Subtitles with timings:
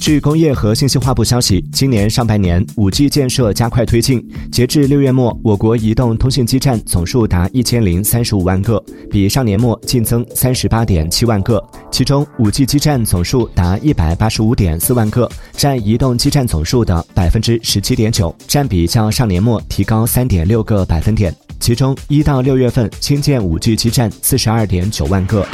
[0.00, 4.24] 据工业和信息化部消息，今年上半年，5G 建设加快推进。
[4.50, 11.62] 截至六月末，我国移动通信基站总数达一千零三十五万个，比上年末净增三十八点七万个。
[11.90, 21.34] 其中，5G 基站总数达一百八十五点四万个，占移动基站总数的百分之十七点九，占比较上年末提高三点六个百分点。
[21.60, 25.46] 其中，一到六月份新建 5G 基站四十二点九万个。